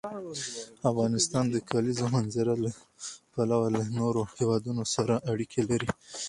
[0.91, 2.71] افغانستان د د کلیزو منظره له
[3.33, 5.89] پلوه له نورو هېوادونو سره اړیکې لري.